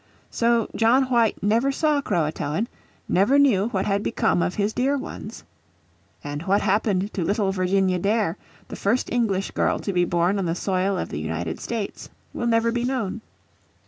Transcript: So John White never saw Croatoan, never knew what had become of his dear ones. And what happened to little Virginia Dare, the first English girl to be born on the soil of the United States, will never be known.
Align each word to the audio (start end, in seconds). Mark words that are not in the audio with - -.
So 0.31 0.67
John 0.75 1.03
White 1.11 1.43
never 1.43 1.71
saw 1.71 2.01
Croatoan, 2.01 2.67
never 3.07 3.37
knew 3.37 3.67
what 3.67 3.85
had 3.85 4.01
become 4.01 4.41
of 4.41 4.55
his 4.55 4.73
dear 4.73 4.97
ones. 4.97 5.43
And 6.23 6.41
what 6.47 6.61
happened 6.63 7.13
to 7.13 7.23
little 7.23 7.51
Virginia 7.51 7.99
Dare, 7.99 8.35
the 8.69 8.75
first 8.75 9.11
English 9.11 9.51
girl 9.51 9.77
to 9.77 9.93
be 9.93 10.03
born 10.05 10.39
on 10.39 10.45
the 10.45 10.55
soil 10.55 10.97
of 10.97 11.09
the 11.09 11.19
United 11.19 11.59
States, 11.59 12.09
will 12.33 12.47
never 12.47 12.71
be 12.71 12.83
known. 12.83 13.21